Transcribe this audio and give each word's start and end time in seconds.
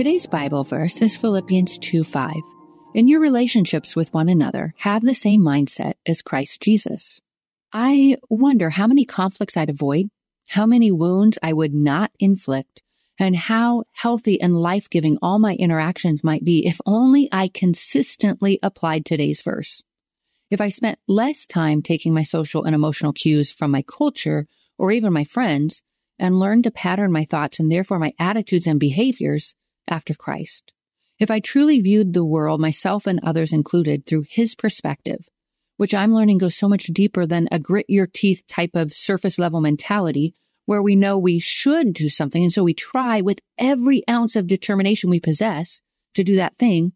Today's 0.00 0.26
Bible 0.26 0.64
verse 0.64 1.02
is 1.02 1.14
Philippians 1.14 1.76
2 1.76 2.04
5. 2.04 2.32
In 2.94 3.06
your 3.06 3.20
relationships 3.20 3.94
with 3.94 4.14
one 4.14 4.30
another, 4.30 4.72
have 4.78 5.02
the 5.02 5.12
same 5.12 5.42
mindset 5.42 5.92
as 6.06 6.22
Christ 6.22 6.62
Jesus. 6.62 7.20
I 7.70 8.16
wonder 8.30 8.70
how 8.70 8.86
many 8.86 9.04
conflicts 9.04 9.58
I'd 9.58 9.68
avoid, 9.68 10.08
how 10.48 10.64
many 10.64 10.90
wounds 10.90 11.38
I 11.42 11.52
would 11.52 11.74
not 11.74 12.12
inflict, 12.18 12.80
and 13.18 13.36
how 13.36 13.82
healthy 13.92 14.40
and 14.40 14.56
life 14.56 14.88
giving 14.88 15.18
all 15.20 15.38
my 15.38 15.54
interactions 15.56 16.24
might 16.24 16.46
be 16.46 16.66
if 16.66 16.80
only 16.86 17.28
I 17.30 17.48
consistently 17.52 18.58
applied 18.62 19.04
today's 19.04 19.42
verse. 19.42 19.82
If 20.50 20.62
I 20.62 20.70
spent 20.70 20.98
less 21.08 21.44
time 21.44 21.82
taking 21.82 22.14
my 22.14 22.22
social 22.22 22.64
and 22.64 22.74
emotional 22.74 23.12
cues 23.12 23.50
from 23.50 23.70
my 23.70 23.82
culture 23.82 24.46
or 24.78 24.92
even 24.92 25.12
my 25.12 25.24
friends 25.24 25.82
and 26.18 26.40
learned 26.40 26.64
to 26.64 26.70
pattern 26.70 27.12
my 27.12 27.26
thoughts 27.26 27.60
and 27.60 27.70
therefore 27.70 27.98
my 27.98 28.14
attitudes 28.18 28.66
and 28.66 28.80
behaviors 28.80 29.54
after 29.90 30.14
Christ. 30.14 30.72
If 31.18 31.30
I 31.30 31.40
truly 31.40 31.80
viewed 31.80 32.12
the 32.12 32.24
world, 32.24 32.60
myself 32.60 33.06
and 33.06 33.20
others 33.22 33.52
included, 33.52 34.06
through 34.06 34.24
his 34.28 34.54
perspective, 34.54 35.28
which 35.76 35.94
I'm 35.94 36.14
learning 36.14 36.38
goes 36.38 36.56
so 36.56 36.68
much 36.68 36.86
deeper 36.86 37.26
than 37.26 37.48
a 37.50 37.58
grit 37.58 37.86
your 37.88 38.06
teeth 38.06 38.42
type 38.46 38.72
of 38.74 38.92
surface 38.92 39.38
level 39.38 39.60
mentality 39.60 40.34
where 40.66 40.82
we 40.82 40.94
know 40.94 41.18
we 41.18 41.38
should 41.38 41.92
do 41.92 42.08
something. 42.08 42.42
And 42.42 42.52
so 42.52 42.62
we 42.62 42.74
try 42.74 43.20
with 43.20 43.40
every 43.58 44.02
ounce 44.08 44.36
of 44.36 44.46
determination 44.46 45.10
we 45.10 45.18
possess 45.18 45.82
to 46.14 46.22
do 46.22 46.36
that 46.36 46.56
thing, 46.58 46.92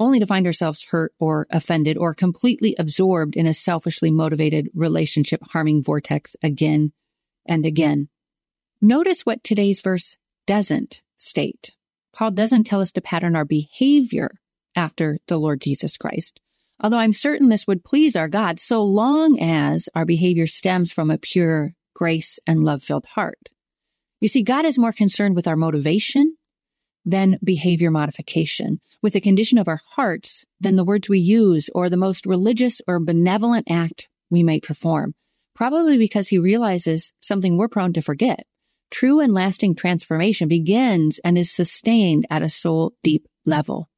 only 0.00 0.18
to 0.18 0.26
find 0.26 0.44
ourselves 0.44 0.86
hurt 0.90 1.12
or 1.18 1.46
offended 1.50 1.96
or 1.96 2.14
completely 2.14 2.74
absorbed 2.78 3.36
in 3.36 3.46
a 3.46 3.54
selfishly 3.54 4.10
motivated 4.10 4.68
relationship 4.74 5.40
harming 5.52 5.82
vortex 5.82 6.36
again 6.42 6.92
and 7.46 7.64
again. 7.64 8.08
Notice 8.80 9.24
what 9.24 9.44
today's 9.44 9.80
verse 9.80 10.16
doesn't 10.46 11.02
state. 11.16 11.74
Paul 12.16 12.30
doesn't 12.30 12.64
tell 12.64 12.80
us 12.80 12.92
to 12.92 13.02
pattern 13.02 13.36
our 13.36 13.44
behavior 13.44 14.40
after 14.74 15.18
the 15.26 15.36
Lord 15.36 15.60
Jesus 15.60 15.98
Christ. 15.98 16.40
Although 16.80 16.96
I'm 16.96 17.12
certain 17.12 17.50
this 17.50 17.66
would 17.66 17.84
please 17.84 18.16
our 18.16 18.28
God 18.28 18.58
so 18.58 18.82
long 18.82 19.38
as 19.38 19.90
our 19.94 20.06
behavior 20.06 20.46
stems 20.46 20.90
from 20.90 21.10
a 21.10 21.18
pure 21.18 21.74
grace 21.94 22.38
and 22.46 22.64
love 22.64 22.82
filled 22.82 23.04
heart. 23.04 23.50
You 24.18 24.28
see, 24.28 24.42
God 24.42 24.64
is 24.64 24.78
more 24.78 24.92
concerned 24.92 25.36
with 25.36 25.46
our 25.46 25.56
motivation 25.56 26.36
than 27.04 27.38
behavior 27.44 27.90
modification, 27.90 28.80
with 29.02 29.12
the 29.12 29.20
condition 29.20 29.58
of 29.58 29.68
our 29.68 29.80
hearts 29.90 30.46
than 30.58 30.76
the 30.76 30.84
words 30.84 31.10
we 31.10 31.18
use 31.18 31.68
or 31.74 31.90
the 31.90 31.98
most 31.98 32.24
religious 32.24 32.80
or 32.88 32.98
benevolent 32.98 33.70
act 33.70 34.08
we 34.30 34.42
may 34.42 34.58
perform. 34.58 35.14
Probably 35.54 35.98
because 35.98 36.28
he 36.28 36.38
realizes 36.38 37.12
something 37.20 37.58
we're 37.58 37.68
prone 37.68 37.92
to 37.92 38.00
forget. 38.00 38.46
True 38.90 39.20
and 39.20 39.32
lasting 39.32 39.74
transformation 39.74 40.48
begins 40.48 41.18
and 41.24 41.36
is 41.36 41.50
sustained 41.50 42.26
at 42.30 42.42
a 42.42 42.48
soul 42.48 42.94
deep 43.02 43.26
level. 43.44 43.88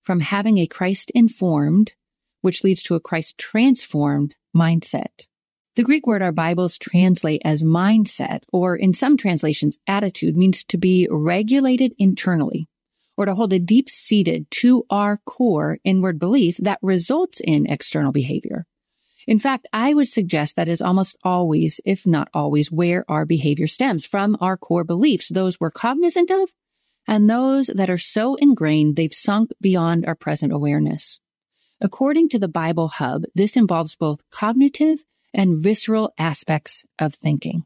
From 0.00 0.20
having 0.20 0.58
a 0.58 0.66
Christ 0.66 1.10
informed, 1.14 1.92
which 2.40 2.64
leads 2.64 2.82
to 2.84 2.94
a 2.94 3.00
Christ 3.00 3.36
transformed 3.36 4.34
mindset. 4.56 5.26
The 5.76 5.84
Greek 5.84 6.06
word 6.06 6.22
our 6.22 6.32
Bibles 6.32 6.78
translate 6.78 7.42
as 7.44 7.62
mindset, 7.62 8.40
or 8.52 8.74
in 8.74 8.94
some 8.94 9.16
translations, 9.16 9.78
attitude, 9.86 10.36
means 10.36 10.64
to 10.64 10.78
be 10.78 11.06
regulated 11.10 11.94
internally, 11.98 12.68
or 13.16 13.26
to 13.26 13.34
hold 13.34 13.52
a 13.52 13.58
deep 13.58 13.88
seated 13.88 14.50
to 14.50 14.84
our 14.90 15.18
core 15.24 15.78
inward 15.84 16.18
belief 16.18 16.56
that 16.58 16.80
results 16.82 17.40
in 17.40 17.66
external 17.66 18.12
behavior. 18.12 18.66
In 19.28 19.38
fact, 19.38 19.68
I 19.74 19.92
would 19.92 20.08
suggest 20.08 20.56
that 20.56 20.70
is 20.70 20.80
almost 20.80 21.14
always, 21.22 21.82
if 21.84 22.06
not 22.06 22.30
always, 22.32 22.72
where 22.72 23.04
our 23.10 23.26
behavior 23.26 23.66
stems 23.66 24.06
from 24.06 24.38
our 24.40 24.56
core 24.56 24.84
beliefs, 24.84 25.28
those 25.28 25.60
we're 25.60 25.70
cognizant 25.70 26.30
of 26.30 26.48
and 27.06 27.28
those 27.28 27.66
that 27.66 27.90
are 27.90 27.98
so 27.98 28.36
ingrained 28.36 28.96
they've 28.96 29.12
sunk 29.12 29.50
beyond 29.60 30.06
our 30.06 30.14
present 30.14 30.50
awareness. 30.50 31.20
According 31.78 32.30
to 32.30 32.38
the 32.38 32.48
Bible 32.48 32.88
Hub, 32.88 33.24
this 33.34 33.54
involves 33.54 33.96
both 33.96 34.22
cognitive 34.30 35.04
and 35.34 35.62
visceral 35.62 36.10
aspects 36.16 36.86
of 36.98 37.14
thinking. 37.14 37.64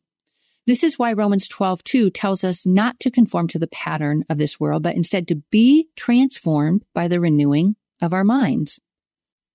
This 0.67 0.83
is 0.83 0.99
why 0.99 1.13
Romans 1.13 1.47
12:2 1.47 2.11
tells 2.13 2.43
us 2.43 2.67
not 2.67 2.99
to 2.99 3.09
conform 3.09 3.47
to 3.47 3.61
the 3.61 3.69
pattern 3.69 4.25
of 4.29 4.37
this 4.37 4.59
world, 4.59 4.83
but 4.83 4.97
instead 4.97 5.29
to 5.29 5.37
be 5.53 5.91
transformed 5.95 6.85
by 6.93 7.07
the 7.07 7.21
renewing 7.21 7.77
of 8.01 8.13
our 8.13 8.25
minds. 8.25 8.81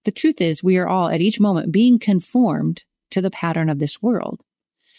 The 0.07 0.11
truth 0.13 0.39
is, 0.39 0.63
we 0.63 0.77
are 0.77 0.87
all 0.87 1.09
at 1.09 1.19
each 1.19 1.37
moment 1.37 1.73
being 1.73 1.99
conformed 1.99 2.85
to 3.11 3.19
the 3.19 3.29
pattern 3.29 3.69
of 3.69 3.79
this 3.79 4.01
world. 4.01 4.39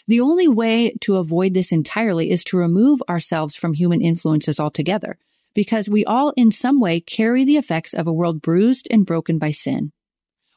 The 0.07 0.21
only 0.21 0.47
way 0.47 0.93
to 1.01 1.15
avoid 1.15 1.55
this 1.55 1.71
entirely 1.71 2.29
is 2.29 2.43
to 2.43 2.57
remove 2.57 3.01
ourselves 3.09 3.55
from 3.55 3.73
human 3.73 4.03
influences 4.03 4.59
altogether, 4.59 5.17
because 5.55 5.89
we 5.89 6.05
all 6.05 6.31
in 6.37 6.51
some 6.51 6.79
way 6.79 6.99
carry 6.99 7.43
the 7.43 7.57
effects 7.57 7.95
of 7.95 8.05
a 8.05 8.13
world 8.13 8.39
bruised 8.39 8.87
and 8.91 9.03
broken 9.03 9.39
by 9.39 9.49
sin. 9.49 9.93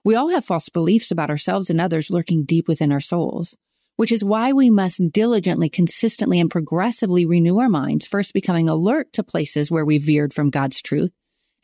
We 0.04 0.16
all 0.16 0.28
have 0.28 0.44
false 0.44 0.69
beliefs 0.69 1.10
about 1.10 1.31
ourselves 1.31 1.70
and 1.70 1.81
others 1.81 2.10
lurking 2.10 2.44
deep 2.44 2.69
within 2.69 2.93
our 2.93 3.00
souls, 3.00 3.56
which 3.96 4.12
is 4.12 4.22
why 4.22 4.52
we 4.52 4.69
must 4.69 5.00
diligently, 5.12 5.70
consistently, 5.70 6.38
and 6.38 6.50
progressively 6.50 7.25
renew 7.25 7.58
our 7.58 7.70
minds, 7.70 8.04
first 8.04 8.34
becoming 8.34 8.69
alert 8.69 9.14
to 9.14 9.22
places 9.22 9.70
where 9.70 9.87
we 9.87 9.96
veered 9.96 10.34
from 10.34 10.50
God's 10.50 10.82
truth, 10.82 11.12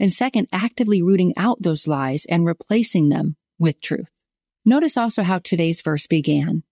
and 0.00 0.12
second, 0.12 0.49
actively 0.53 1.03
rooting 1.03 1.33
out 1.37 1.61
those 1.61 1.87
lies 1.87 2.25
and 2.27 2.47
replacing 2.47 3.09
them 3.09 3.37
with 3.59 3.81
truth. 3.81 4.11
Notice 4.65 4.97
also 4.97 5.23
how 5.23 5.39
today's 5.39 5.81
verse 5.83 6.06
began. 6.06 6.62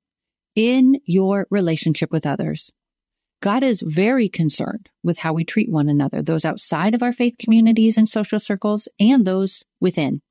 In 0.54 1.00
your 1.04 1.46
relationship 1.50 2.10
with 2.10 2.26
others, 2.26 2.70
God 3.40 3.62
is 3.62 3.82
very 3.82 4.28
concerned 4.28 4.88
with 5.02 5.18
how 5.18 5.32
we 5.32 5.44
treat 5.44 5.70
one 5.70 5.88
another, 5.88 6.22
those 6.22 6.44
outside 6.44 6.94
of 6.94 7.02
our 7.02 7.12
faith 7.12 7.34
communities 7.38 7.98
and 7.98 8.08
social 8.08 8.40
circles, 8.40 8.88
and 8.98 9.24
those 9.24 9.64
within. 9.80 10.22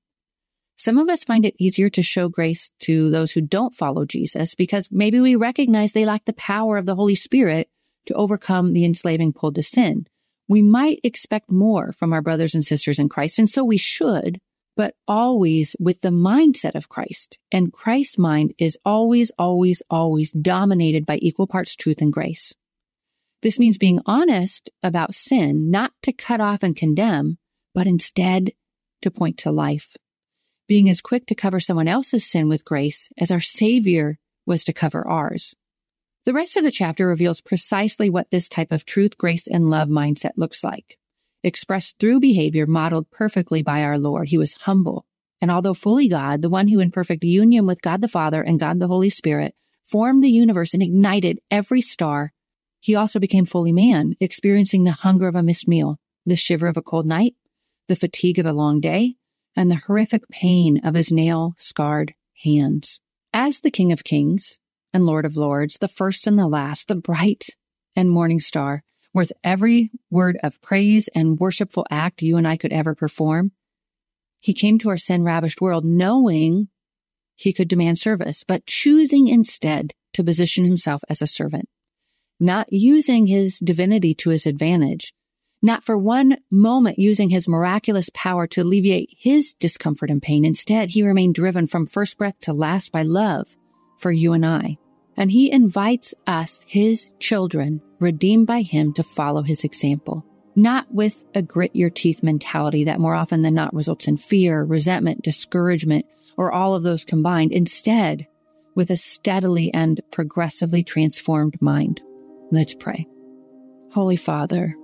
Some 0.78 0.98
of 0.98 1.08
us 1.08 1.24
find 1.24 1.46
it 1.46 1.56
easier 1.58 1.90
to 1.92 2.02
show 2.02 2.28
grace 2.28 2.70
to 2.82 3.10
those 3.10 3.32
who 3.32 3.42
don't 3.42 3.76
follow 3.76 4.06
Jesus 4.06 4.56
because 4.56 4.90
maybe 4.92 5.20
we 5.20 5.36
recognize 5.36 5.94
they 5.94 6.06
lack 6.06 6.26
the 6.26 6.34
power 6.34 6.78
of 6.78 6.86
the 6.86 6.96
Holy 6.96 7.16
Spirit 7.16 7.70
to 8.08 8.14
overcome 8.16 8.74
the 8.74 8.84
enslaving 8.84 9.32
pull 9.32 9.54
to 9.54 9.64
sin. 9.64 10.08
We 10.48 10.62
might 10.62 11.00
expect 11.04 11.52
more 11.52 11.92
from 11.92 12.14
our 12.14 12.22
brothers 12.22 12.54
and 12.54 12.66
sisters 12.66 13.00
in 13.00 13.10
Christ, 13.10 13.40
and 13.40 13.50
so 13.50 13.64
we 13.64 13.78
should, 13.78 14.40
but 14.78 14.96
always 15.08 15.76
with 15.80 16.02
the 16.02 16.10
mindset 16.10 16.76
of 16.76 16.90
Christ. 16.90 17.40
And 17.52 17.74
Christ's 17.74 18.18
mind 18.18 18.54
is 18.58 18.78
always, 18.86 19.32
always, 19.40 19.82
always 19.90 20.32
dominated 20.32 21.06
by 21.06 21.18
equal 21.18 21.48
parts 21.48 21.76
truth 21.76 22.02
and 22.02 22.14
grace. 22.14 22.54
This 23.42 23.60
means 23.60 23.78
being 23.78 24.02
honest 24.06 24.70
about 24.84 25.16
sin, 25.16 25.72
not 25.72 25.94
to 26.04 26.12
cut 26.12 26.42
off 26.42 26.64
and 26.64 26.76
condemn, 26.76 27.38
but 27.74 27.88
instead 27.88 28.54
to 29.02 29.12
point 29.12 29.38
to 29.40 29.52
life. 29.52 29.96
Being 30.68 30.90
as 30.90 31.02
quick 31.02 31.28
to 31.28 31.36
cover 31.36 31.60
someone 31.60 31.88
else's 31.88 32.26
sin 32.26 32.50
with 32.50 32.66
grace 32.66 33.10
as 33.20 33.32
our 33.32 33.40
Savior 33.40 34.18
was 34.46 34.64
to 34.64 34.74
cover 34.74 35.08
ours. 35.08 35.56
The 36.26 36.34
rest 36.34 36.58
of 36.58 36.64
the 36.64 36.72
chapter 36.72 37.08
reveals 37.08 37.40
precisely 37.40 38.10
what 38.10 38.32
this 38.32 38.50
type 38.50 38.72
of 38.72 38.84
truth, 38.84 39.16
grace, 39.16 39.46
and 39.46 39.70
love 39.70 39.90
mindset 39.90 40.32
looks 40.36 40.64
like. 40.64 40.98
Expressed 41.44 42.00
through 42.00 42.20
behavior 42.20 42.66
modeled 42.66 43.12
perfectly 43.12 43.62
by 43.62 43.84
our 43.84 44.00
Lord, 44.00 44.30
he 44.30 44.38
was 44.40 44.54
humble. 44.54 45.06
And 45.40 45.52
although 45.52 45.76
fully 45.76 46.10
God, 46.10 46.42
the 46.42 46.50
one 46.50 46.68
who 46.68 46.80
in 46.80 46.90
perfect 46.90 47.24
union 47.24 47.68
with 47.68 47.82
God 47.82 48.02
the 48.02 48.08
Father 48.08 48.42
and 48.42 48.60
God 48.60 48.80
the 48.80 48.88
Holy 48.88 49.12
Spirit 49.12 49.54
formed 49.86 50.24
the 50.24 50.30
universe 50.30 50.74
and 50.74 50.82
ignited 50.82 51.40
every 51.52 51.82
star, 51.82 52.34
he 52.80 52.96
also 52.96 53.20
became 53.20 53.46
fully 53.46 53.72
man, 53.72 54.16
experiencing 54.20 54.84
the 54.84 54.92
hunger 54.92 55.28
of 55.28 55.36
a 55.36 55.44
missed 55.44 55.68
meal, 55.68 56.00
the 56.26 56.36
shiver 56.36 56.66
of 56.66 56.78
a 56.78 56.82
cold 56.82 57.06
night, 57.06 57.36
the 57.88 57.96
fatigue 57.96 58.40
of 58.40 58.48
a 58.48 58.54
long 58.54 58.80
day, 58.80 59.14
and 59.56 59.70
the 59.70 59.82
horrific 59.86 60.28
pain 60.30 60.82
of 60.84 60.96
his 60.96 61.12
nail 61.12 61.54
scarred 61.58 62.16
hands. 62.44 63.00
As 63.32 63.60
the 63.60 63.70
King 63.70 63.92
of 63.92 64.04
Kings, 64.04 64.58
and 64.96 65.06
Lord 65.06 65.26
of 65.26 65.36
Lords, 65.36 65.78
the 65.82 65.90
first 65.90 66.26
and 66.26 66.40
the 66.40 66.48
last, 66.48 66.88
the 66.88 66.96
bright 66.96 67.50
and 67.98 68.10
morning 68.10 68.40
star, 68.40 68.82
worth 69.14 69.34
every 69.44 69.92
word 70.10 70.38
of 70.42 70.62
praise 70.62 71.10
and 71.14 71.38
worshipful 71.38 71.86
act 71.92 72.22
you 72.22 72.38
and 72.38 72.48
I 72.48 72.56
could 72.56 72.72
ever 72.72 72.96
perform. 72.96 73.52
He 74.40 74.54
came 74.54 74.80
to 74.80 74.90
our 74.90 74.98
sin 74.98 75.24
ravished 75.24 75.60
world 75.60 75.84
knowing 75.84 76.70
he 77.36 77.52
could 77.52 77.68
demand 77.68 78.00
service, 78.00 78.46
but 78.48 78.66
choosing 78.66 79.28
instead 79.28 79.92
to 80.14 80.24
position 80.24 80.64
himself 80.64 81.04
as 81.10 81.22
a 81.22 81.28
servant, 81.28 81.68
not 82.40 82.72
using 82.72 83.28
his 83.28 83.60
divinity 83.60 84.16
to 84.16 84.30
his 84.30 84.46
advantage, 84.46 85.14
not 85.62 85.84
for 85.84 85.98
one 85.98 86.38
moment 86.50 87.00
using 87.00 87.32
his 87.32 87.50
miraculous 87.50 88.10
power 88.14 88.48
to 88.48 88.62
alleviate 88.62 89.10
his 89.18 89.54
discomfort 89.60 90.10
and 90.10 90.22
pain. 90.22 90.46
Instead, 90.46 90.92
he 90.92 91.04
remained 91.04 91.36
driven 91.36 91.68
from 91.68 91.86
first 91.86 92.18
breath 92.18 92.40
to 92.40 92.54
last 92.54 92.94
by 92.94 93.04
love 93.04 93.58
for 93.98 94.12
you 94.12 94.32
and 94.32 94.46
I. 94.46 94.78
And 95.18 95.32
he 95.32 95.52
invites 95.52 96.14
us, 96.28 96.66
his 96.68 97.08
children, 97.20 97.82
redeemed 98.00 98.48
by 98.48 98.62
him, 98.62 98.94
to 98.94 99.04
follow 99.04 99.44
his 99.44 99.64
example. 99.64 100.26
Not 100.56 100.94
with 100.94 101.24
a 101.34 101.42
grit 101.42 101.76
your 101.76 101.90
teeth 101.90 102.24
mentality 102.24 102.86
that 102.86 103.00
more 103.00 103.16
often 103.16 103.42
than 103.42 103.54
not 103.54 103.74
results 103.74 104.08
in 104.08 104.18
fear, 104.18 104.64
resentment, 104.64 105.22
discouragement, 105.22 106.06
or 106.38 106.52
all 106.52 106.76
of 106.76 106.84
those 106.84 107.06
combined. 107.06 107.52
Instead, 107.52 108.28
with 108.76 108.92
a 108.92 108.98
steadily 108.98 109.74
and 109.74 110.02
progressively 110.12 110.84
transformed 110.84 111.62
mind. 111.62 112.02
Let's 112.52 112.76
pray. 112.76 113.08
Holy 113.92 114.18
Father, 114.18 114.76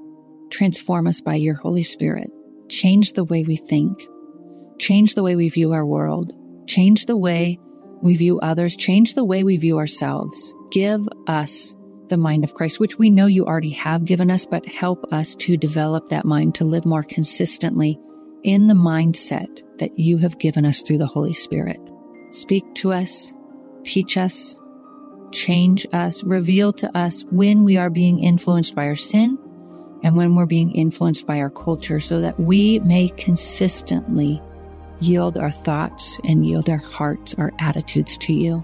transform 0.49 1.07
us 1.07 1.21
by 1.21 1.35
your 1.35 1.55
Holy 1.55 1.83
Spirit. 1.83 2.31
Change 2.69 3.13
the 3.13 3.25
way 3.25 3.43
we 3.43 3.57
think. 3.57 4.07
Change 4.79 5.13
the 5.13 5.23
way 5.23 5.35
we 5.35 5.49
view 5.49 5.73
our 5.73 5.85
world. 5.85 6.31
Change 6.67 7.05
the 7.05 7.17
way 7.17 7.59
we 8.01 8.15
view 8.15 8.39
others, 8.39 8.75
change 8.75 9.13
the 9.13 9.23
way 9.23 9.43
we 9.43 9.57
view 9.57 9.77
ourselves. 9.77 10.53
Give 10.71 11.07
us 11.27 11.75
the 12.09 12.17
mind 12.17 12.43
of 12.43 12.53
Christ, 12.53 12.79
which 12.79 12.97
we 12.97 13.09
know 13.09 13.25
you 13.25 13.45
already 13.45 13.71
have 13.71 14.05
given 14.05 14.29
us, 14.29 14.45
but 14.45 14.65
help 14.65 15.05
us 15.11 15.35
to 15.35 15.57
develop 15.57 16.09
that 16.09 16.25
mind 16.25 16.55
to 16.55 16.65
live 16.65 16.85
more 16.85 17.03
consistently 17.03 17.97
in 18.43 18.67
the 18.67 18.73
mindset 18.73 19.61
that 19.79 19.97
you 19.97 20.17
have 20.17 20.39
given 20.39 20.65
us 20.65 20.81
through 20.81 20.97
the 20.97 21.05
Holy 21.05 21.33
Spirit. 21.33 21.79
Speak 22.31 22.63
to 22.75 22.91
us, 22.91 23.31
teach 23.83 24.17
us, 24.17 24.55
change 25.31 25.85
us, 25.93 26.23
reveal 26.23 26.73
to 26.73 26.97
us 26.97 27.23
when 27.31 27.63
we 27.63 27.77
are 27.77 27.89
being 27.89 28.19
influenced 28.19 28.75
by 28.75 28.85
our 28.85 28.95
sin 28.95 29.37
and 30.03 30.15
when 30.15 30.35
we're 30.35 30.45
being 30.45 30.71
influenced 30.71 31.27
by 31.27 31.39
our 31.39 31.49
culture 31.49 31.99
so 31.99 32.19
that 32.21 32.39
we 32.39 32.79
may 32.79 33.09
consistently 33.09 34.41
yield 35.01 35.37
our 35.37 35.51
thoughts 35.51 36.19
and 36.23 36.45
yield 36.45 36.69
our 36.69 36.77
hearts, 36.77 37.33
our 37.37 37.51
attitudes 37.59 38.17
to 38.19 38.33
you. 38.33 38.63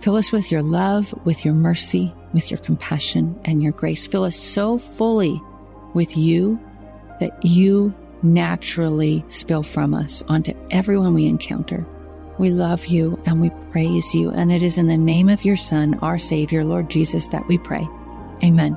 Fill 0.00 0.16
us 0.16 0.32
with 0.32 0.52
your 0.52 0.62
love, 0.62 1.14
with 1.24 1.44
your 1.44 1.54
mercy, 1.54 2.14
with 2.32 2.50
your 2.50 2.58
compassion 2.58 3.38
and 3.44 3.62
your 3.62 3.72
grace. 3.72 4.06
Fill 4.06 4.24
us 4.24 4.36
so 4.36 4.78
fully 4.78 5.40
with 5.94 6.16
you 6.16 6.60
that 7.20 7.44
you 7.44 7.94
naturally 8.22 9.24
spill 9.28 9.62
from 9.62 9.94
us 9.94 10.22
onto 10.28 10.52
everyone 10.70 11.14
we 11.14 11.26
encounter. 11.26 11.86
We 12.38 12.50
love 12.50 12.86
you 12.86 13.20
and 13.24 13.40
we 13.40 13.50
praise 13.72 14.14
you. 14.14 14.30
And 14.30 14.52
it 14.52 14.62
is 14.62 14.78
in 14.78 14.88
the 14.88 14.96
name 14.96 15.28
of 15.28 15.44
your 15.44 15.56
Son, 15.56 15.94
our 16.02 16.18
Savior, 16.18 16.64
Lord 16.64 16.90
Jesus, 16.90 17.28
that 17.28 17.46
we 17.48 17.56
pray. 17.58 17.88
Amen. 18.44 18.76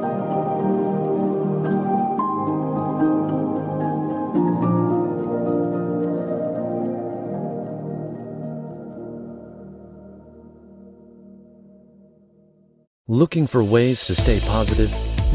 Looking 13.11 13.45
for 13.45 13.61
ways 13.61 14.05
to 14.05 14.15
stay 14.15 14.39
positive? 14.39 14.89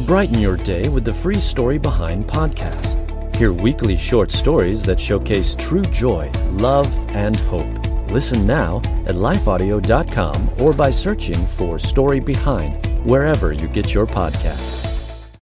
Brighten 0.07 0.39
your 0.39 0.57
day 0.57 0.89
with 0.89 1.05
the 1.05 1.13
Free 1.13 1.39
Story 1.39 1.77
Behind 1.77 2.25
podcast. 2.25 2.97
Hear 3.35 3.53
weekly 3.53 3.95
short 3.95 4.31
stories 4.31 4.81
that 4.85 4.99
showcase 4.99 5.53
true 5.53 5.83
joy, 5.83 6.31
love, 6.53 6.91
and 7.09 7.35
hope. 7.35 7.69
Listen 8.09 8.47
now 8.47 8.77
at 9.05 9.13
lifeaudio.com 9.13 10.49
or 10.59 10.73
by 10.73 10.89
searching 10.89 11.45
for 11.49 11.77
Story 11.77 12.19
Behind 12.19 12.83
wherever 13.05 13.53
you 13.53 13.67
get 13.67 13.93
your 13.93 14.07
podcasts. 14.07 14.96